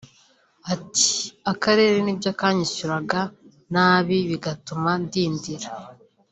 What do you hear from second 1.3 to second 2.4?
”Akarere ni byo